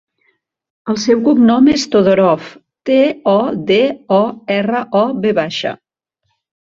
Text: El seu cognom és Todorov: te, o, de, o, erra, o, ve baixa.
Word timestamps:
El 0.91 0.95
seu 1.01 1.19
cognom 1.25 1.67
és 1.73 1.83
Todorov: 1.95 2.47
te, 2.89 2.95
o, 3.33 3.35
de, 3.73 3.77
o, 4.21 4.23
erra, 4.57 4.81
o, 5.01 5.03
ve 5.27 5.35
baixa. 5.41 5.75